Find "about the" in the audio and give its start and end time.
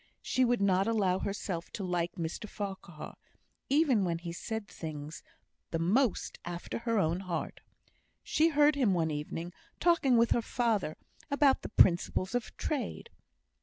11.29-11.69